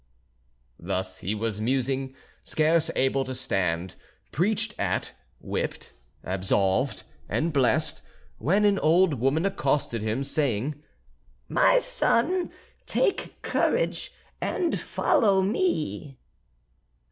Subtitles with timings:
[0.79, 3.93] Thus he was musing, scarce able to stand,
[4.31, 5.91] preached at, whipped,
[6.23, 8.01] absolved, and blessed,
[8.39, 10.81] when an old woman accosted him saying:
[11.47, 12.49] "My son,
[12.87, 14.11] take courage
[14.41, 16.17] and follow me."